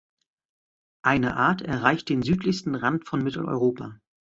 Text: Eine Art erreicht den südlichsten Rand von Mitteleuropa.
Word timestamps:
Eine 1.03 1.37
Art 1.37 1.61
erreicht 1.61 2.09
den 2.09 2.23
südlichsten 2.23 2.73
Rand 2.73 3.05
von 3.07 3.23
Mitteleuropa. 3.23 3.99